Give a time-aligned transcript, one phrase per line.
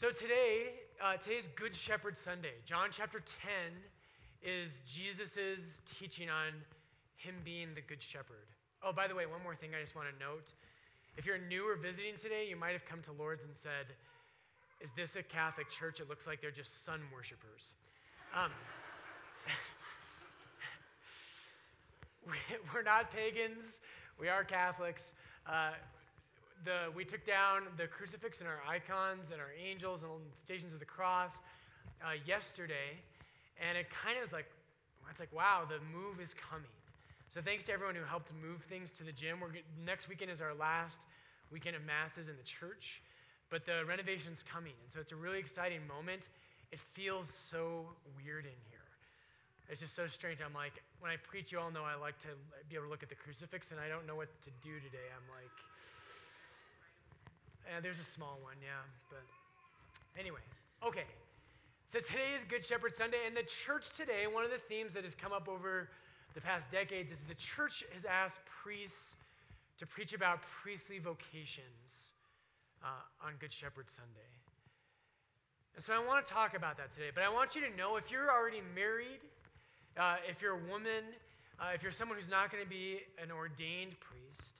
[0.00, 2.54] So today, uh, today's Good Shepherd Sunday.
[2.64, 3.74] John chapter 10
[4.46, 5.58] is Jesus'
[5.98, 6.54] teaching on
[7.16, 8.46] him being the Good Shepherd.
[8.80, 10.46] Oh, by the way, one more thing I just want to note.
[11.16, 13.90] If you're new or visiting today, you might have come to Lord's and said,
[14.80, 15.98] Is this a Catholic church?
[15.98, 17.74] It looks like they're just sun worshippers.
[18.38, 18.52] Um,
[22.72, 23.82] we're not pagans,
[24.14, 25.10] we are Catholics.
[25.44, 25.72] Uh,
[26.64, 30.10] the, we took down the crucifix and our icons and our angels and
[30.44, 31.32] stations of the cross
[32.02, 32.98] uh, yesterday,
[33.58, 34.46] and it kind of was like,
[35.10, 36.70] it's like, wow, the move is coming.
[37.32, 39.40] So thanks to everyone who helped move things to the gym.
[39.40, 41.00] We're, next weekend is our last
[41.50, 43.00] weekend of masses in the church,
[43.48, 46.20] but the renovation's coming, and so it's a really exciting moment.
[46.72, 47.88] It feels so
[48.20, 48.84] weird in here.
[49.68, 50.40] It's just so strange.
[50.44, 52.32] I'm like, when I preach, you all know I like to
[52.68, 55.08] be able to look at the crucifix, and I don't know what to do today.
[55.12, 55.52] I'm like,
[57.68, 58.80] uh, there's a small one, yeah.
[59.10, 59.24] But
[60.18, 60.40] anyway,
[60.84, 61.04] okay.
[61.92, 65.04] So today is Good Shepherd Sunday, and the church today, one of the themes that
[65.04, 65.88] has come up over
[66.34, 69.16] the past decades is the church has asked priests
[69.78, 72.12] to preach about priestly vocations
[72.84, 74.32] uh, on Good Shepherd Sunday.
[75.76, 77.96] And so I want to talk about that today, but I want you to know
[77.96, 79.22] if you're already married,
[79.96, 81.06] uh, if you're a woman,
[81.60, 84.52] uh, if you're someone who's not going to be an ordained priest,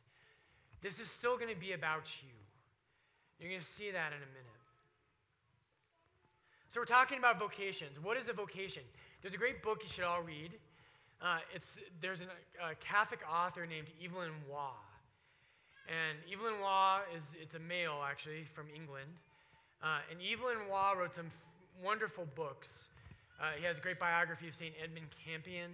[0.81, 2.38] this is still going to be about you.
[3.39, 4.58] You're going to see that in a minute.
[6.70, 7.98] So, we're talking about vocations.
[8.03, 8.83] What is a vocation?
[9.22, 10.53] There's a great book you should all read.
[11.22, 12.28] Uh, it's, there's an,
[12.62, 14.77] a Catholic author named Evelyn Waugh.
[15.89, 19.11] And Evelyn Waugh is it's a male, actually, from England.
[19.83, 22.69] Uh, and Evelyn Waugh wrote some f- wonderful books.
[23.41, 24.75] Uh, he has a great biography of St.
[24.83, 25.70] Edmund Campion.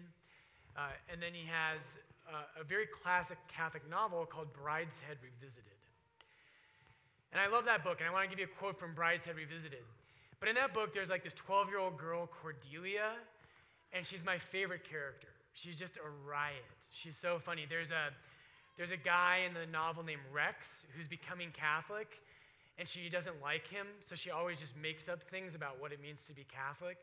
[0.76, 1.80] Uh, and then he has
[2.28, 5.73] uh, a very classic Catholic novel called Brideshead Revisited.
[7.34, 9.34] And I love that book, and I want to give you a quote from Brideshead
[9.34, 9.82] Revisited.
[10.38, 13.18] But in that book, there's like this 12 year old girl, Cordelia,
[13.92, 15.26] and she's my favorite character.
[15.52, 16.62] She's just a riot.
[16.94, 17.66] She's so funny.
[17.68, 18.14] There's a,
[18.78, 20.62] there's a guy in the novel named Rex
[20.94, 22.06] who's becoming Catholic,
[22.78, 25.98] and she doesn't like him, so she always just makes up things about what it
[26.00, 27.02] means to be Catholic.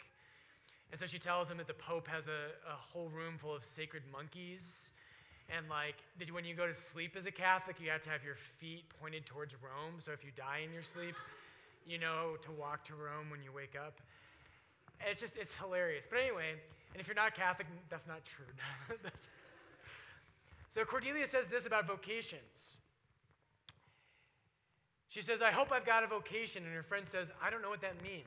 [0.91, 3.63] And so she tells him that the Pope has a, a whole room full of
[3.75, 4.63] sacred monkeys
[5.56, 5.95] and like
[6.31, 9.25] when you go to sleep as a Catholic, you have to have your feet pointed
[9.25, 10.00] towards Rome.
[10.00, 11.16] So if you die in your sleep,
[11.85, 14.00] you know to walk to Rome when you wake up.
[15.06, 16.06] It's just it's hilarious.
[16.09, 16.56] But anyway,
[16.94, 18.97] and if you're not Catholic, that's not true.
[20.73, 22.78] so Cordelia says this about vocations.
[25.11, 26.63] She says, I hope I've got a vocation.
[26.63, 28.23] And her friend says, I don't know what that means.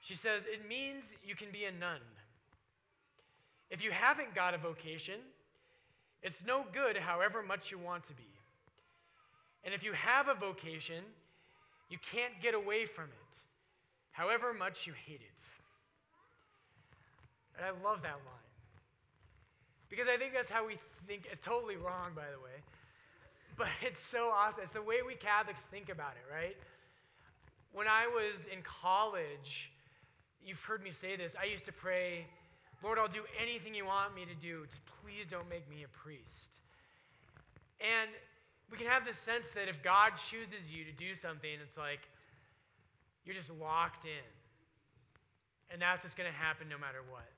[0.00, 2.00] She says, It means you can be a nun.
[3.70, 5.20] If you haven't got a vocation,
[6.22, 8.28] it's no good however much you want to be.
[9.64, 11.04] And if you have a vocation,
[11.88, 13.38] you can't get away from it,
[14.10, 15.42] however much you hate it.
[17.56, 18.48] And I love that line.
[19.90, 21.28] Because I think that's how we think.
[21.30, 22.56] It's totally wrong, by the way.
[23.58, 24.60] But it's so awesome.
[24.62, 26.56] It's the way we Catholics think about it, right?
[27.74, 29.70] When I was in college,
[30.42, 32.26] you've heard me say this, I used to pray,
[32.82, 34.66] Lord, I'll do anything you want me to do.
[34.66, 36.58] Just please don't make me a priest.
[37.78, 38.10] And
[38.70, 42.02] we can have this sense that if God chooses you to do something, it's like
[43.24, 44.26] you're just locked in.
[45.70, 47.28] And that's what's going to happen no matter what.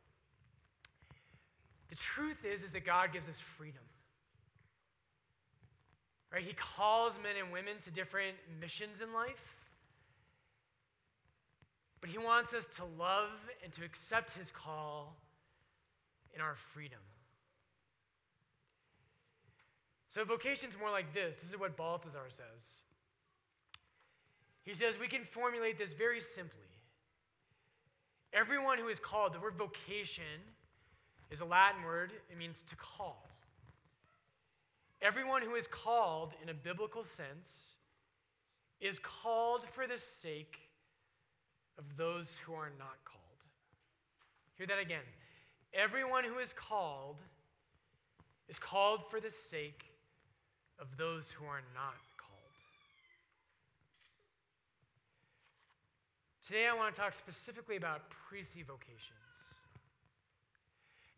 [1.91, 3.85] The truth is, is that God gives us freedom.
[6.33, 6.43] Right?
[6.43, 9.45] He calls men and women to different missions in life.
[12.01, 13.31] But he wants us to love
[13.63, 15.17] and to accept his call
[16.35, 16.99] in our freedom.
[20.15, 21.35] So vocation's more like this.
[21.43, 22.63] This is what Balthasar says.
[24.65, 26.61] He says we can formulate this very simply.
[28.33, 30.41] Everyone who is called, the word vocation
[31.31, 33.29] is a Latin word, it means to call.
[35.03, 37.75] Everyone who is called in a biblical sense
[38.81, 40.57] is called for the sake
[41.79, 43.21] of those who are not called.
[44.57, 45.03] Hear that again.
[45.75, 47.17] Everyone who is called
[48.49, 49.83] is called for the sake
[50.79, 52.55] of those who are not called.
[56.47, 59.19] Today, I want to talk specifically about priestly vocations.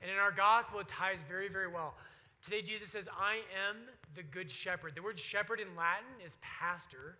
[0.00, 1.94] And in our gospel, it ties very, very well.
[2.42, 3.76] Today, Jesus says, I am
[4.14, 4.94] the good shepherd.
[4.94, 7.18] The word shepherd in Latin is pastor.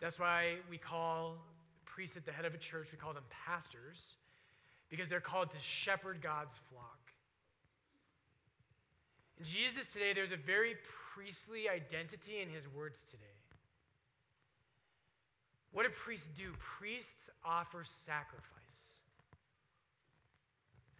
[0.00, 1.38] That's why we call
[1.86, 3.98] priests at the head of a church, we call them pastors
[4.90, 6.98] because they're called to shepherd God's flock.
[9.38, 10.76] In Jesus today, there's a very
[11.14, 13.24] priestly identity in his words today.
[15.72, 16.52] What do priests do?
[16.78, 18.56] Priests offer sacrifice.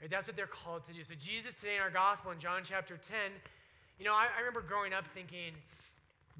[0.01, 1.03] Right, that's what they're called to do.
[1.05, 3.33] So, Jesus today in our gospel in John chapter 10,
[3.99, 5.57] you know, I, I remember growing up thinking,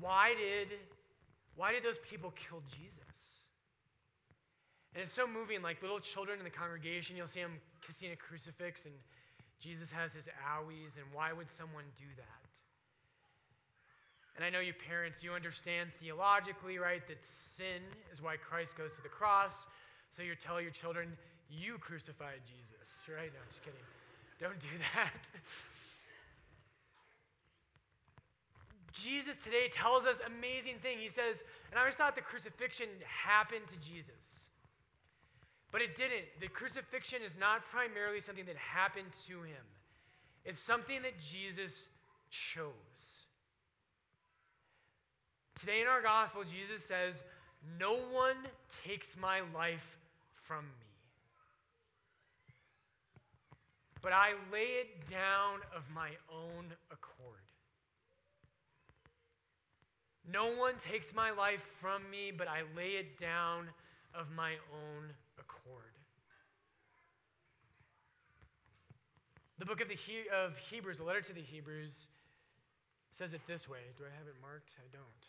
[0.01, 0.77] why did,
[1.57, 2.93] why did those people kill Jesus?
[4.97, 8.17] And it's so moving, like little children in the congregation, you'll see them kissing a
[8.17, 8.95] crucifix, and
[9.61, 12.41] Jesus has his owies, and why would someone do that?
[14.37, 17.21] And I know you parents, you understand theologically, right, that
[17.61, 19.53] sin is why Christ goes to the cross.
[20.17, 21.13] So you tell your children,
[21.53, 23.29] you crucified Jesus, right?
[23.29, 23.85] No, just kidding.
[24.41, 25.13] Don't do that.
[28.97, 30.97] Jesus today tells us amazing thing.
[30.97, 34.46] He says, and I always thought the crucifixion happened to Jesus.
[35.73, 36.25] But it didn't.
[36.41, 39.65] The crucifixion is not primarily something that happened to him.
[40.45, 41.73] It's something that Jesus
[42.31, 42.73] chose.
[45.61, 47.23] Today in our gospel, Jesus says,
[47.79, 48.37] No one
[48.85, 49.97] takes my life
[50.47, 50.87] from me.
[54.03, 57.17] But I lay it down of my own accord.
[60.31, 63.69] No one takes my life from me, but I lay it down
[64.15, 65.83] of my own accord.
[69.59, 71.93] The book of, the he- of Hebrews, the letter to the Hebrews,
[73.17, 73.79] says it this way.
[73.97, 74.71] Do I have it marked?
[74.79, 75.23] I don't.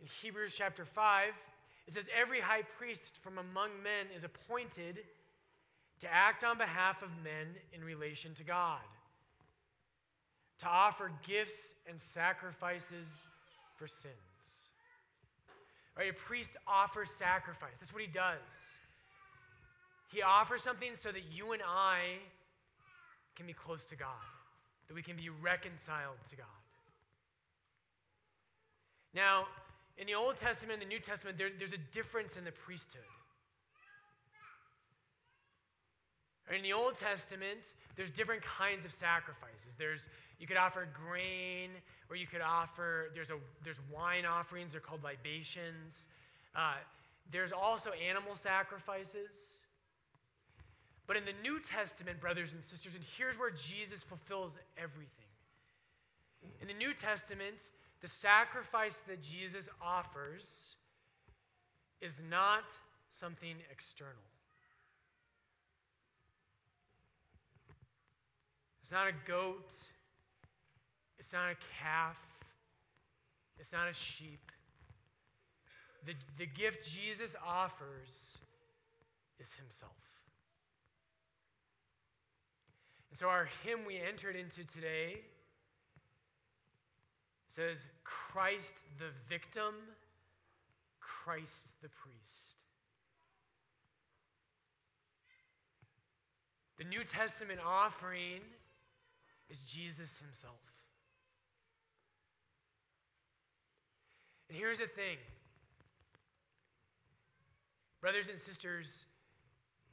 [0.00, 1.28] In Hebrews chapter 5,
[1.88, 4.98] it says, Every high priest from among men is appointed
[6.00, 8.84] to act on behalf of men in relation to God,
[10.60, 13.06] to offer gifts and sacrifices
[13.76, 14.14] for sins.
[15.96, 16.10] Right?
[16.10, 17.74] A priest offers sacrifice.
[17.80, 18.38] That's what he does.
[20.14, 22.22] He offers something so that you and I
[23.34, 24.22] can be close to God,
[24.86, 26.62] that we can be reconciled to God.
[29.12, 29.46] Now,
[29.98, 33.02] in the Old Testament and the New Testament, there, there's a difference in the priesthood.
[36.54, 39.74] In the Old Testament, there's different kinds of sacrifices.
[39.78, 40.02] There's
[40.38, 41.70] you could offer grain,
[42.08, 44.72] or you could offer there's a there's wine offerings.
[44.72, 46.06] They're called libations.
[46.54, 46.74] Uh,
[47.32, 49.53] there's also animal sacrifices.
[51.06, 55.28] But in the New Testament, brothers and sisters, and here's where Jesus fulfills everything.
[56.60, 57.56] In the New Testament,
[58.00, 60.44] the sacrifice that Jesus offers
[62.00, 62.64] is not
[63.20, 64.12] something external.
[68.82, 69.70] It's not a goat.
[71.18, 72.16] It's not a calf.
[73.58, 74.52] It's not a sheep.
[76.06, 78.36] The, the gift Jesus offers
[79.40, 79.92] is Himself.
[83.14, 85.20] And so, our hymn we entered into today
[87.54, 89.72] says, Christ the victim,
[90.98, 92.58] Christ the priest.
[96.76, 98.40] The New Testament offering
[99.48, 100.58] is Jesus himself.
[104.48, 105.18] And here's the thing
[108.00, 108.88] brothers and sisters,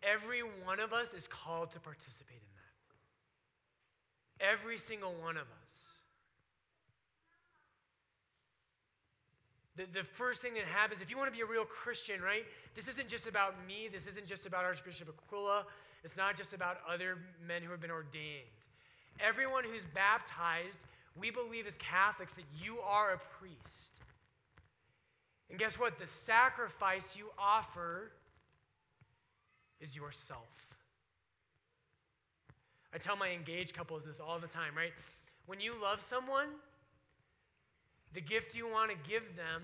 [0.01, 2.60] every one of us is called to participate in that.
[4.41, 5.71] Every single one of us.
[9.77, 12.44] The, the first thing that happens, if you want to be a real Christian, right?
[12.75, 13.87] This isn't just about me.
[13.92, 15.66] This isn't just about Archbishop Aquila.
[16.04, 18.49] It's not just about other men who have been ordained.
[19.19, 20.80] Everyone who's baptized,
[21.16, 23.57] we believe as Catholics that you are a priest.
[25.49, 25.99] And guess what?
[25.99, 28.11] The sacrifice you offer
[29.80, 30.47] is yourself.
[32.94, 34.92] I tell my engaged couples this all the time, right?
[35.45, 36.50] When you love someone,
[38.14, 39.64] the gift you want to give them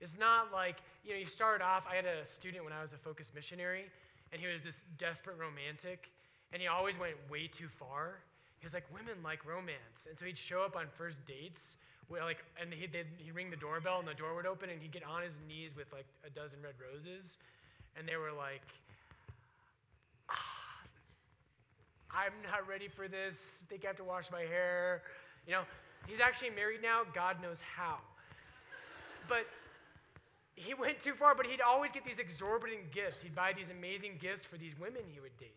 [0.00, 1.84] is not like, you know, you start off.
[1.90, 3.86] I had a student when I was a focus missionary,
[4.32, 6.10] and he was this desperate romantic,
[6.52, 8.18] and he always went way too far.
[8.58, 10.06] He was like, women like romance.
[10.08, 11.62] And so he'd show up on first dates,
[12.10, 15.06] like, and he'd, he'd ring the doorbell, and the door would open, and he'd get
[15.06, 17.38] on his knees with like a dozen red roses.
[17.94, 18.66] And they were like,
[22.10, 23.36] I'm not ready for this.
[23.62, 25.02] I think I have to wash my hair.
[25.46, 25.62] You know,
[26.06, 27.98] He's actually married now, God knows how.
[29.28, 29.46] But
[30.54, 33.18] he went too far, but he'd always get these exorbitant gifts.
[33.22, 35.54] He'd buy these amazing gifts for these women he would date.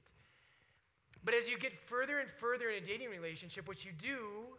[1.24, 4.58] But as you get further and further in a dating relationship, what you do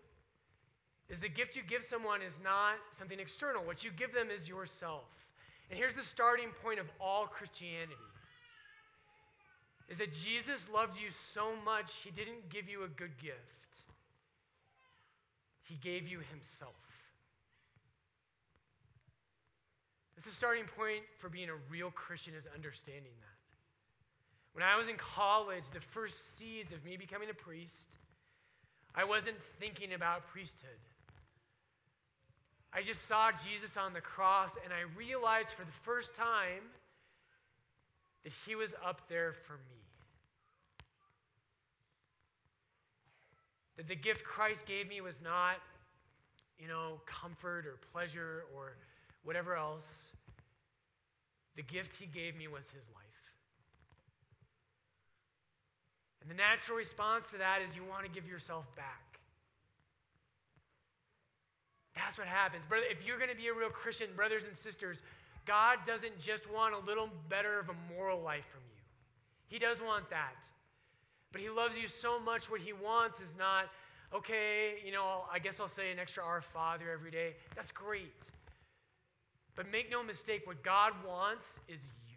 [1.11, 3.63] is the gift you give someone is not something external.
[3.65, 5.05] What you give them is yourself.
[5.69, 7.93] And here's the starting point of all Christianity.
[9.93, 13.37] Is that Jesus loved you so much, he didn't give you a good gift.
[15.65, 16.81] He gave you Himself.
[20.17, 23.37] This is the starting point for being a real Christian is understanding that.
[24.55, 27.93] When I was in college, the first seeds of me becoming a priest,
[28.95, 30.81] I wasn't thinking about priesthood.
[32.73, 36.65] I just saw Jesus on the cross, and I realized for the first time
[38.25, 39.82] that he was up there for me.
[43.77, 45.57] That the gift Christ gave me was not,
[46.59, 48.77] you know, comfort or pleasure or
[49.25, 49.85] whatever else.
[51.57, 53.03] The gift he gave me was his life.
[56.23, 59.19] And the natural response to that is you want to give yourself back.
[61.97, 62.65] That's what happens.
[62.69, 64.99] Brother, if you're going to be a real Christian, brothers and sisters,
[65.47, 68.81] God doesn't just want a little better of a moral life from you.
[69.49, 70.33] He does want that.
[71.33, 73.71] But He loves you so much, what He wants is not,
[74.15, 77.35] okay, you know, I guess I'll say an extra Our Father every day.
[77.57, 78.13] That's great.
[79.57, 82.17] But make no mistake, what God wants is you.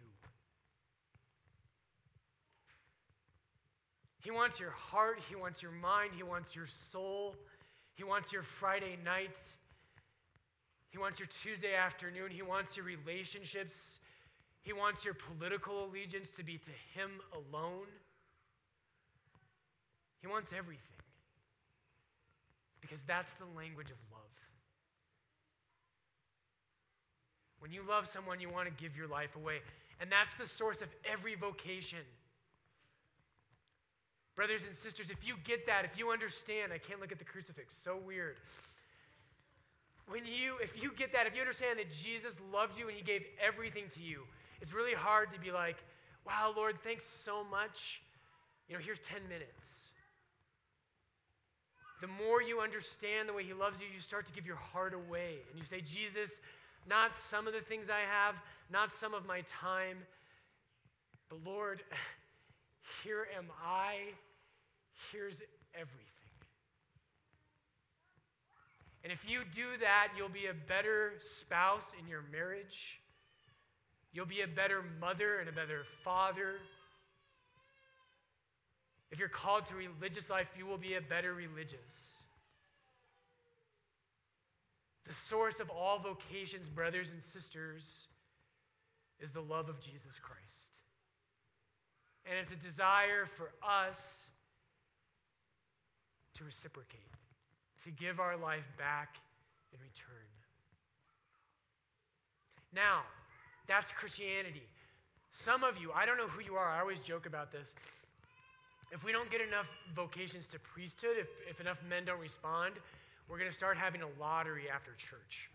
[4.22, 7.34] He wants your heart, He wants your mind, He wants your soul,
[7.94, 9.38] He wants your Friday nights.
[10.96, 12.30] He wants your Tuesday afternoon.
[12.30, 13.74] He wants your relationships.
[14.62, 17.84] He wants your political allegiance to be to Him alone.
[20.20, 20.82] He wants everything.
[22.80, 24.22] Because that's the language of love.
[27.58, 29.58] When you love someone, you want to give your life away.
[30.00, 32.04] And that's the source of every vocation.
[34.36, 37.24] Brothers and sisters, if you get that, if you understand, I can't look at the
[37.24, 38.36] crucifix, so weird
[40.08, 43.02] when you, if you get that, if you understand that Jesus loved you and he
[43.02, 44.22] gave everything to you,
[44.60, 45.76] it's really hard to be like,
[46.24, 48.00] wow, Lord, thanks so much.
[48.68, 49.85] You know, here's 10 minutes.
[52.06, 54.94] The more you understand the way he loves you, you start to give your heart
[54.94, 55.38] away.
[55.50, 56.30] And you say, Jesus,
[56.88, 58.36] not some of the things I have,
[58.70, 59.98] not some of my time,
[61.28, 61.82] but Lord,
[63.02, 64.14] here am I.
[65.10, 65.34] Here's
[65.74, 66.06] everything.
[69.02, 73.00] And if you do that, you'll be a better spouse in your marriage.
[74.12, 76.60] You'll be a better mother and a better father.
[79.16, 81.88] If you're called to religious life, you will be a better religious.
[85.08, 87.82] The source of all vocations, brothers and sisters,
[89.18, 90.68] is the love of Jesus Christ.
[92.26, 93.96] And it's a desire for us
[96.34, 97.00] to reciprocate
[97.84, 99.16] to give our life back
[99.72, 100.28] in return.
[102.74, 103.00] Now,
[103.66, 104.68] that's Christianity.
[105.32, 107.74] Some of you, I don't know who you are, I always joke about this.
[108.92, 112.74] If we don't get enough vocations to priesthood, if, if enough men don't respond,
[113.28, 115.50] we're going to start having a lottery after church.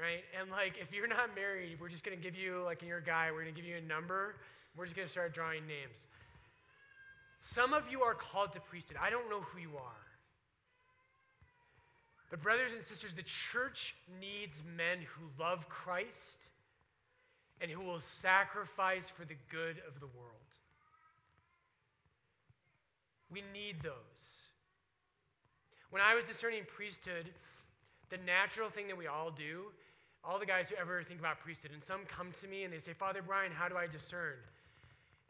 [0.00, 0.22] Right?
[0.38, 3.00] And like, if you're not married, we're just going to give you, like, in your
[3.00, 4.36] guy, we're going to give you a number.
[4.76, 5.98] We're just going to start drawing names.
[7.54, 8.96] Some of you are called to priesthood.
[9.02, 10.06] I don't know who you are.
[12.30, 16.38] But, brothers and sisters, the church needs men who love Christ
[17.60, 20.36] and who will sacrifice for the good of the world.
[23.32, 24.22] We need those.
[25.90, 27.30] When I was discerning priesthood,
[28.10, 29.70] the natural thing that we all do,
[30.22, 32.80] all the guys who ever think about priesthood, and some come to me and they
[32.80, 34.38] say, Father Brian, how do I discern?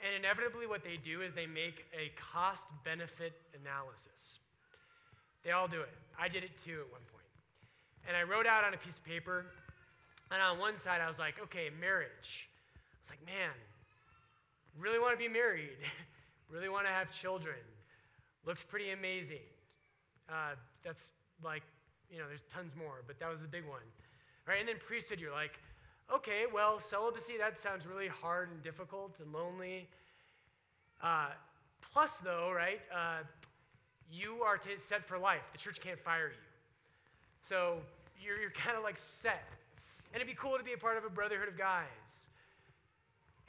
[0.00, 4.40] And inevitably, what they do is they make a cost benefit analysis.
[5.44, 5.92] They all do it.
[6.18, 7.28] I did it too at one point.
[8.08, 9.44] And I wrote out on a piece of paper,
[10.32, 12.48] and on one side I was like, okay, marriage.
[12.48, 13.52] I was like, man,
[14.78, 15.76] really want to be married,
[16.50, 17.60] really want to have children.
[18.46, 19.44] Looks pretty amazing.
[20.28, 20.54] Uh,
[20.84, 21.10] that's
[21.44, 21.62] like,
[22.10, 23.80] you know, there's tons more, but that was the big one.
[24.46, 24.58] Right?
[24.60, 25.58] And then priesthood, you're like,
[26.12, 29.88] okay, well, celibacy, that sounds really hard and difficult and lonely.
[31.02, 31.28] Uh,
[31.92, 33.22] plus, though, right, uh,
[34.10, 35.42] you are t- set for life.
[35.52, 36.42] The church can't fire you.
[37.48, 37.78] So
[38.20, 39.46] you're, you're kind of like set.
[40.12, 41.86] And it'd be cool to be a part of a brotherhood of guys.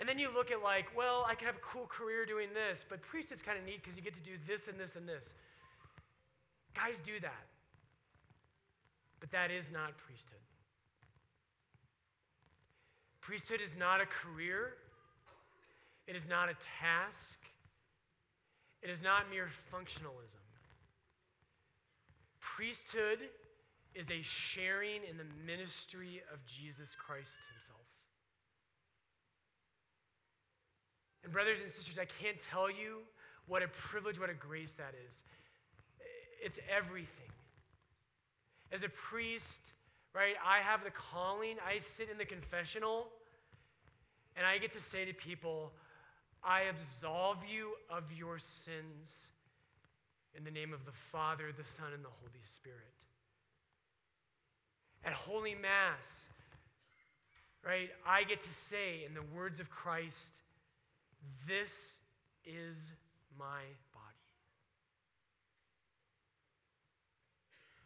[0.02, 2.84] And then you look at like, well, I can have a cool career doing this,
[2.90, 5.22] but priesthood's kind of neat because you get to do this and this and this.
[6.74, 7.46] Guys do that.
[9.20, 10.42] But that is not priesthood.
[13.22, 14.74] Priesthood is not a career.
[16.08, 17.38] It is not a task.
[18.82, 20.42] It is not mere functionalism.
[22.58, 23.30] Priesthood
[23.94, 27.81] is a sharing in the ministry of Jesus Christ himself.
[31.24, 33.00] And, brothers and sisters, I can't tell you
[33.48, 35.14] what a privilege, what a grace that is.
[36.44, 37.30] It's everything.
[38.72, 39.60] As a priest,
[40.16, 40.36] right?
[40.46, 43.08] I have the calling, I sit in the confessional,
[44.36, 45.72] and I get to say to people,
[46.44, 49.12] I absolve you of your sins
[50.36, 52.80] in the name of the Father, the Son, and the Holy Spirit.
[55.04, 56.04] At Holy Mass,
[57.66, 60.16] right, I get to say in the words of Christ,
[61.48, 61.72] This
[62.46, 62.78] is
[63.38, 63.64] my
[63.94, 64.22] body.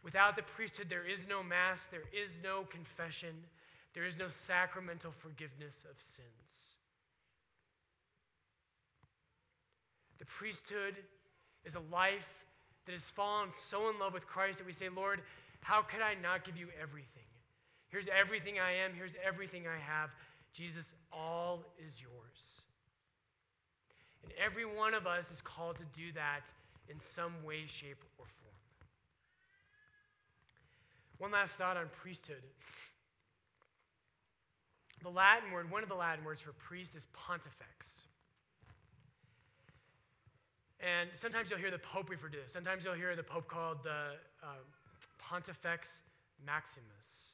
[0.02, 3.34] Without the priesthood, there is no Mass, there is no confession,
[3.94, 6.56] there is no sacramental forgiveness of sins.
[10.18, 10.94] The priesthood
[11.64, 12.30] is a life
[12.86, 15.22] that has fallen so in love with Christ that we say, Lord,
[15.60, 17.26] how could I not give you everything?
[17.88, 20.10] Here's everything I am, here's everything I have.
[20.52, 22.62] Jesus, all is yours.
[24.26, 26.40] And every one of us is called to do that
[26.88, 28.54] in some way, shape, or form.
[31.18, 32.42] One last thought on priesthood.
[35.02, 37.86] The Latin word, one of the Latin words for priest is pontifex.
[40.80, 42.52] And sometimes you'll hear the Pope refer to this.
[42.52, 44.58] Sometimes you'll hear the Pope called the uh,
[45.18, 45.88] Pontifex
[46.44, 47.32] Maximus.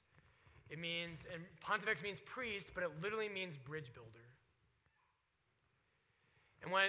[0.68, 4.28] It means, and Pontifex means priest, but it literally means bridge builder.
[6.62, 6.84] And when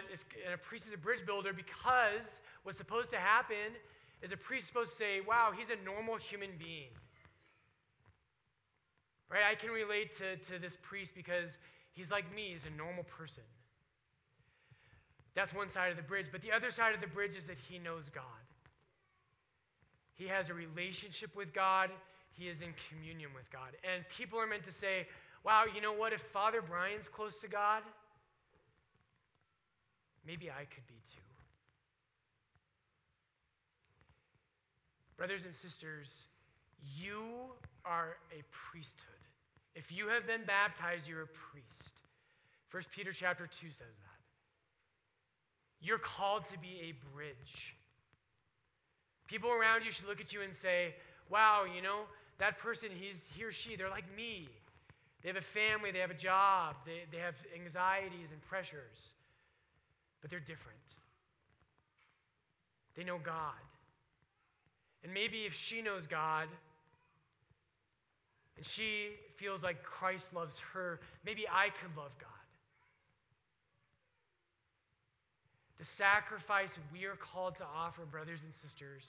[0.46, 3.74] and a priest is a bridge builder because what's supposed to happen
[4.22, 6.94] is a priest is supposed to say, wow, he's a normal human being.
[9.30, 9.44] Right?
[9.50, 11.50] I can relate to, to this priest because
[11.94, 13.44] he's like me, he's a normal person.
[15.36, 16.28] That's one side of the bridge.
[16.32, 18.24] But the other side of the bridge is that he knows God.
[20.14, 21.90] He has a relationship with God,
[22.32, 23.74] he is in communion with God.
[23.84, 25.08] And people are meant to say,
[25.44, 26.14] wow, you know what?
[26.14, 27.82] If Father Brian's close to God,
[30.26, 31.22] maybe I could be too.
[35.18, 36.10] Brothers and sisters,
[36.98, 37.24] you
[37.86, 39.14] are a priesthood.
[39.76, 41.94] If you have been baptized, you're a priest.
[42.72, 44.20] 1 Peter chapter 2 says that.
[45.82, 47.76] You're called to be a bridge.
[49.28, 50.96] People around you should look at you and say,
[51.30, 52.02] wow, you know,
[52.40, 54.48] that person, he's, he or she, they're like me.
[55.22, 59.14] They have a family, they have a job, they, they have anxieties and pressures,
[60.24, 60.80] but they're different.
[62.96, 63.60] They know God.
[65.04, 66.48] And maybe if she knows God
[68.56, 72.30] and she feels like Christ loves her, maybe I could love God.
[75.78, 79.04] The sacrifice we are called to offer, brothers and sisters,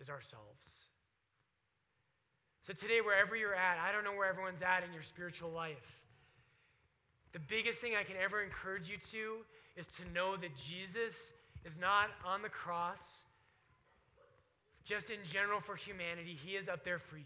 [0.00, 0.64] is ourselves.
[2.66, 5.76] So today, wherever you're at, I don't know where everyone's at in your spiritual life.
[7.32, 9.44] The biggest thing I can ever encourage you to
[9.76, 11.14] is to know that Jesus
[11.64, 13.02] is not on the cross
[14.84, 17.24] just in general for humanity, He is up there for you.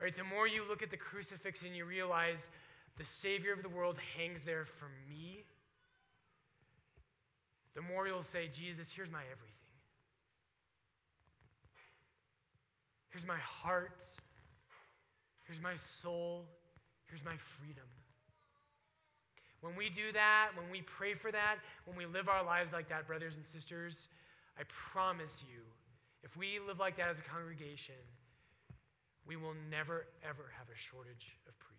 [0.00, 0.16] Right?
[0.16, 2.38] The more you look at the crucifix and you realize
[2.98, 5.44] the Savior of the world hangs there for me
[7.76, 9.52] the more you'll say, Jesus, here's my everything.
[13.10, 14.08] Here's my heart.
[15.44, 16.46] Here's my soul.
[17.06, 17.84] Here's my freedom.
[19.60, 22.88] When we do that, when we pray for that, when we live our lives like
[22.88, 23.94] that, brothers and sisters,
[24.58, 25.60] I promise you,
[26.22, 28.00] if we live like that as a congregation,
[29.26, 31.75] we will never, ever have a shortage of priests.